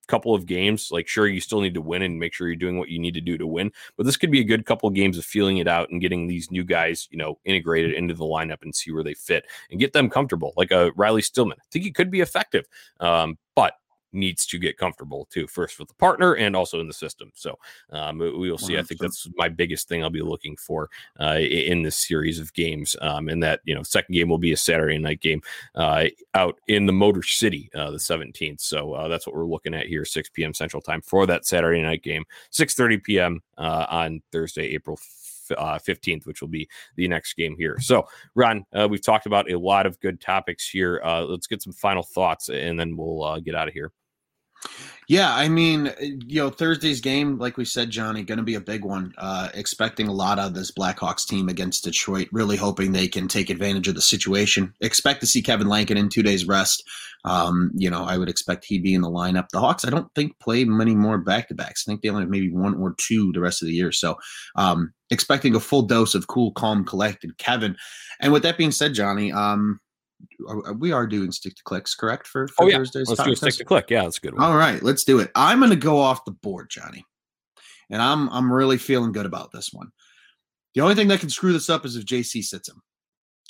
[0.07, 0.89] couple of games.
[0.91, 3.13] Like, sure, you still need to win and make sure you're doing what you need
[3.15, 3.71] to do to win.
[3.97, 6.27] But this could be a good couple of games of feeling it out and getting
[6.27, 9.79] these new guys, you know, integrated into the lineup and see where they fit and
[9.79, 10.53] get them comfortable.
[10.55, 12.65] Like a Riley Stillman, I think he could be effective.
[12.99, 13.73] Um, but
[14.15, 17.31] needs to get comfortable too, first with the partner and also in the system.
[17.35, 17.57] So
[17.91, 18.73] um, we will see.
[18.73, 18.79] 100%.
[18.79, 22.53] I think that's my biggest thing I'll be looking for uh, in this series of
[22.53, 22.95] games.
[23.01, 25.41] Um, and that, you know, second game will be a Saturday night game
[25.75, 28.61] uh, out in the Motor City, uh, the 17th.
[28.61, 30.53] So uh, that's what we're looking at here, 6 p.m.
[30.53, 33.41] Central Time for that Saturday night game, 6.30 p.m.
[33.57, 34.97] Uh, on Thursday, April
[35.51, 37.77] uh, 15th, which will be the next game here.
[37.79, 41.01] So, Ron, uh, we've talked about a lot of good topics here.
[41.03, 43.91] Uh, let's get some final thoughts and then we'll uh, get out of here.
[45.07, 48.61] Yeah, I mean, you know, Thursday's game, like we said, Johnny, going to be a
[48.61, 49.13] big one.
[49.19, 52.27] Uh, expecting a lot of this Blackhawks team against Detroit.
[52.31, 54.73] Really hoping they can take advantage of the situation.
[54.81, 56.83] Expect to see Kevin Lankinen two days rest.
[57.23, 59.49] Um, you know, I would expect he'd be in the lineup.
[59.49, 61.83] The Hawks, I don't think play many more back to backs.
[61.85, 63.91] I think they only have maybe one or two the rest of the year.
[63.91, 64.17] So,
[64.55, 67.77] um, expecting a full dose of cool, calm, collected Kevin.
[68.19, 69.79] And with that being said, Johnny, um,
[70.47, 72.27] Uh, we are doing stick to clicks, correct?
[72.27, 72.77] For, for oh, yeah.
[72.77, 73.89] Thursday's let's do a stick to click.
[73.89, 74.33] Yeah, that's good.
[74.33, 74.43] One.
[74.43, 75.31] All right, let's do it.
[75.35, 77.05] I'm going to go off the board, Johnny,
[77.89, 79.91] and I'm I'm really feeling good about this one.
[80.73, 82.81] The only thing that can screw this up is if JC sits him,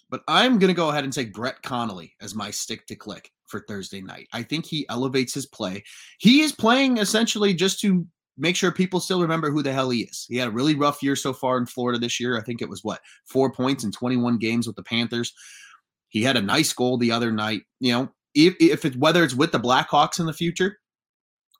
[0.10, 3.32] but I'm going to go ahead and take Brett Connolly as my stick to click
[3.48, 4.28] for Thursday night.
[4.34, 5.84] I think he elevates his play.
[6.20, 8.06] He is playing essentially just to
[8.38, 10.26] make sure people still remember who the hell he is.
[10.30, 12.38] He had a really rough year so far in Florida this year.
[12.38, 15.34] I think it was what four points in 21 games with the Panthers.
[16.10, 17.64] He had a nice goal the other night.
[17.80, 20.78] You know, if if it whether it's with the Blackhawks in the future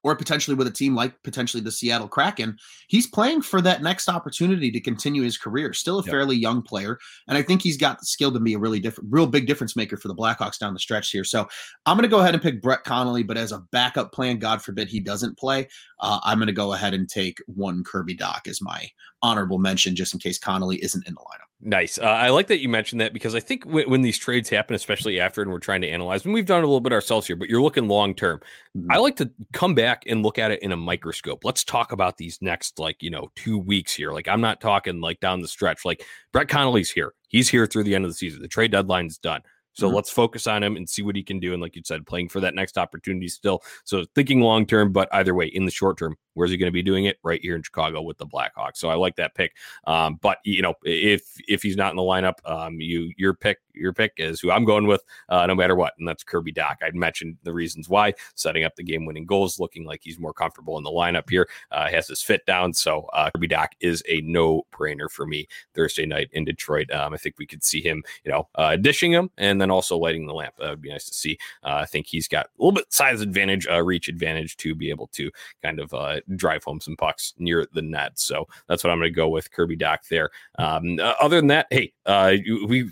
[0.04, 2.56] or potentially with a team like potentially the Seattle Kraken,
[2.90, 5.74] he's playing for that next opportunity to continue his career.
[5.74, 6.12] Still a yep.
[6.12, 9.12] fairly young player, and I think he's got the skill to be a really different,
[9.12, 11.24] real big difference maker for the Blackhawks down the stretch here.
[11.24, 11.48] So
[11.88, 14.62] I'm going to go ahead and pick Brett Connolly, but as a backup plan, God
[14.62, 15.68] forbid he doesn't play,
[16.02, 18.88] uh, I'm going to go ahead and take one Kirby Dach as my
[19.24, 21.50] honorable mention, just in case Connolly isn't in the lineup.
[21.62, 21.98] Nice.
[21.98, 24.76] Uh, I like that you mentioned that because I think w- when these trades happen,
[24.76, 27.36] especially after, and we're trying to analyze, and we've done a little bit ourselves here,
[27.36, 28.40] but you're looking long term.
[28.78, 28.92] Mm-hmm.
[28.92, 31.46] I like to come back and look at it in a microscope.
[31.46, 34.12] Let's talk about these next, like, you know, two weeks here.
[34.12, 35.86] Like, I'm not talking like down the stretch.
[35.86, 37.14] Like, Brett Connolly's here.
[37.30, 38.42] He's here through the end of the season.
[38.42, 39.42] The trade deadline's done.
[39.74, 39.96] So mm-hmm.
[39.96, 41.54] let's focus on him and see what he can do.
[41.54, 43.64] And like you said, playing for that next opportunity still.
[43.86, 46.72] So thinking long term, but either way, in the short term, Where's he going to
[46.72, 47.18] be doing it?
[47.24, 48.78] Right here in Chicago with the Blackhawks.
[48.78, 49.56] So I like that pick.
[49.88, 53.58] Um, but you know, if if he's not in the lineup, um, you your pick
[53.74, 56.78] your pick is who I'm going with, uh, no matter what, and that's Kirby Dach.
[56.82, 60.34] I mentioned the reasons why, setting up the game winning goals, looking like he's more
[60.34, 62.74] comfortable in the lineup here, uh, has his fit down.
[62.74, 66.90] So uh, Kirby Dach is a no brainer for me Thursday night in Detroit.
[66.92, 69.98] Um, I think we could see him, you know, uh, dishing him and then also
[69.98, 70.56] lighting the lamp.
[70.58, 71.38] That would be nice to see.
[71.64, 74.90] Uh, I think he's got a little bit size advantage, uh, reach advantage to be
[74.90, 75.32] able to
[75.64, 78.18] kind of uh, drive home some pucks near the net.
[78.20, 80.30] So that's what I'm going to go with Kirby Dach there.
[80.58, 82.36] Um, uh, other than that, hey, uh,
[82.68, 82.92] we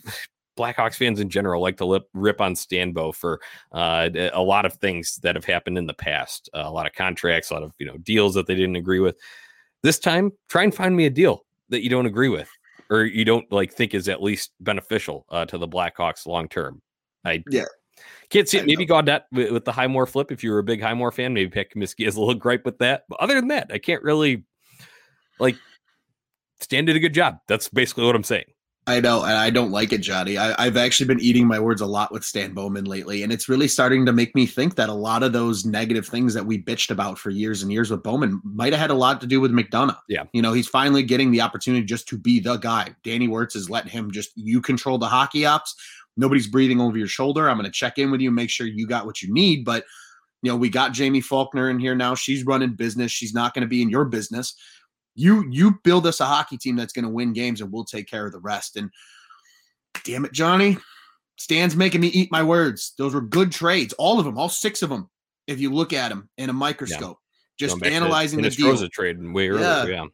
[0.58, 4.74] Blackhawks fans in general like to lip, rip on Stanbo for uh, a lot of
[4.76, 7.74] things that have happened in the past, uh, a lot of contracts, a lot of
[7.80, 9.18] you know deals that they didn't agree with.
[9.82, 12.50] This time, try and find me a deal that you don't agree with
[12.90, 16.82] or you don't like think is at least beneficial uh, to the Blackhawks long term.
[17.26, 17.66] I yeah.
[18.34, 18.66] Can't see it.
[18.66, 20.32] Maybe Gaudette with, with the Highmore flip.
[20.32, 22.80] If you were a big Highmore fan, maybe Pat Comiskey has a little gripe with
[22.80, 23.04] that.
[23.08, 24.44] But other than that, I can't really
[25.40, 25.56] like
[26.60, 27.38] Stan did a good job.
[27.48, 28.46] That's basically what I'm saying.
[28.86, 30.38] I know, and I don't like it, Johnny.
[30.38, 33.48] I, have actually been eating my words a lot with Stan Bowman lately, and it's
[33.48, 36.62] really starting to make me think that a lot of those negative things that we
[36.62, 39.40] bitched about for years and years with Bowman might have had a lot to do
[39.40, 40.00] with McDonough.
[40.10, 42.94] Yeah, you know, he's finally getting the opportunity just to be the guy.
[43.06, 45.76] Danny Wirtz is letting him just you control the hockey ops.
[46.16, 47.50] Nobody's breathing over your shoulder.
[47.50, 49.86] I'm going to check in with you, make sure you got what you need, but
[50.42, 52.16] you know, we got Jaime Faulkner in here now.
[52.16, 53.12] She's running business.
[53.12, 54.56] She's not going to be in your business
[55.16, 58.08] you you build us a hockey team that's going to win games and we'll take
[58.08, 58.90] care of the rest and
[60.04, 60.78] damn it johnny
[61.38, 64.82] stan's making me eat my words those were good trades all of them all six
[64.82, 65.10] of them
[65.48, 67.18] if you look at them in a microscope
[67.60, 67.68] yeah.
[67.68, 69.86] just analyzing the deal a trade way earlier yeah.
[69.86, 70.06] yeah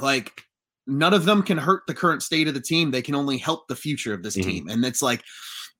[0.00, 0.44] like
[0.86, 3.68] none of them can hurt the current state of the team they can only help
[3.68, 4.50] the future of this mm-hmm.
[4.50, 5.22] team and it's like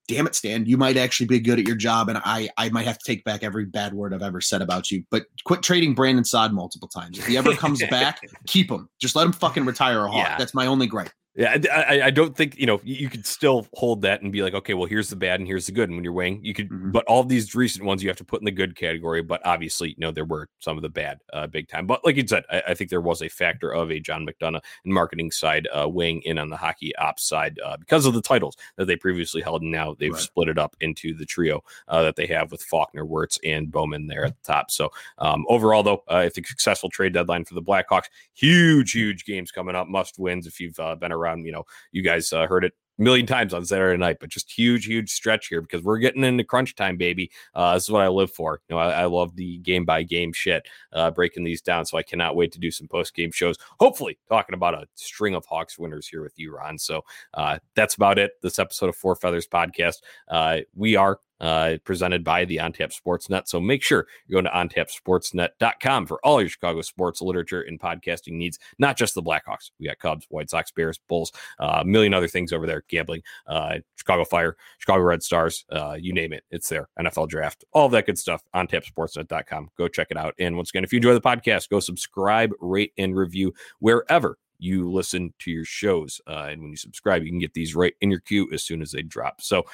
[0.08, 2.08] damn it, Stan, you might actually be good at your job.
[2.08, 4.90] And I, I might have to take back every bad word I've ever said about
[4.90, 5.04] you.
[5.10, 7.18] But quit trading Brandon Saad multiple times.
[7.18, 8.88] If he ever comes back, keep him.
[9.00, 10.28] Just let him fucking retire a hawk.
[10.28, 10.38] Yeah.
[10.38, 11.12] That's my only gripe.
[11.34, 14.52] Yeah, I, I don't think you know you could still hold that and be like,
[14.52, 15.88] okay, well, here's the bad and here's the good.
[15.88, 16.90] And when you're weighing, you could, mm-hmm.
[16.90, 19.22] but all these recent ones you have to put in the good category.
[19.22, 21.86] But obviously, you know, there were some of the bad, uh, big time.
[21.86, 24.60] But like you said, I, I think there was a factor of a John McDonough
[24.84, 28.20] and marketing side uh, weighing in on the hockey ops side uh, because of the
[28.20, 30.20] titles that they previously held, and now they've right.
[30.20, 34.06] split it up into the trio uh, that they have with Faulkner, Wirtz, and Bowman
[34.06, 34.70] there at the top.
[34.70, 38.08] So um, overall, though, uh, I think successful trade deadline for the Blackhawks.
[38.34, 41.21] Huge, huge games coming up, must wins if you've uh, been around.
[41.44, 44.50] You know, you guys uh, heard it a million times on Saturday night, but just
[44.50, 47.30] huge, huge stretch here because we're getting into crunch time, baby.
[47.54, 48.60] Uh, this is what I live for.
[48.68, 51.86] You know, I, I love the game by game shit, uh, breaking these down.
[51.86, 53.56] So I cannot wait to do some post game shows.
[53.80, 56.78] Hopefully, talking about a string of Hawks winners here with you, Ron.
[56.78, 57.02] So
[57.34, 58.32] uh, that's about it.
[58.42, 59.96] This episode of Four Feathers podcast.
[60.28, 63.48] Uh, we are uh, presented by the OnTap Sportsnet.
[63.48, 68.34] So make sure you go to ontapsportsnet.com for all your Chicago sports literature and podcasting
[68.34, 69.72] needs, not just the Blackhawks.
[69.78, 73.22] We got Cubs, White Sox, Bears, Bulls, uh, a million other things over there, gambling,
[73.46, 76.44] uh, Chicago Fire, Chicago Red Stars, uh, you name it.
[76.50, 76.88] It's there.
[76.98, 78.42] NFL draft, all that good stuff.
[78.54, 79.70] OnTapSportsnet.com.
[79.76, 80.34] Go check it out.
[80.38, 84.90] And once again, if you enjoy the podcast, go subscribe, rate, and review wherever you
[84.90, 86.20] listen to your shows.
[86.26, 88.80] Uh, and when you subscribe, you can get these right in your queue as soon
[88.80, 89.40] as they drop.
[89.40, 89.64] So,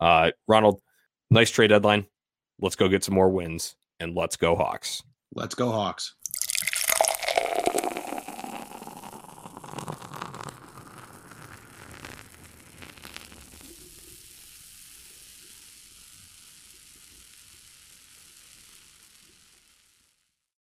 [0.00, 0.80] uh, Ronald,
[1.30, 2.06] Nice trade deadline.
[2.58, 5.02] Let's go get some more wins and let's go Hawks.
[5.34, 6.14] Let's go Hawks.